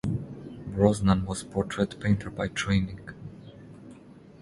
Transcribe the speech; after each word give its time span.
Brosnan 0.73 1.27
was 1.27 1.43
portrait 1.43 1.99
painter 1.99 2.31
by 2.31 2.47
training. 2.47 3.07